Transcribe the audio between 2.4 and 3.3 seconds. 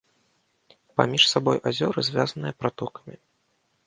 пратокамі.